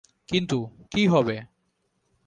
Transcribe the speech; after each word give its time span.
কিন্তু, 0.29 0.57
কী 0.91 1.03
হবে! 1.07 1.35